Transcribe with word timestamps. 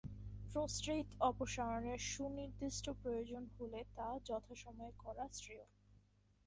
Prostate 0.51 1.07
অপসারণের 1.21 1.99
সুনির্দিষ্ট 2.11 2.85
প্রয়োজন 3.01 3.43
হলে 3.57 3.79
তা 3.95 4.07
যথাসময়ে 4.25 4.93
করা 4.97 5.25
শ্রেয়। 5.31 5.65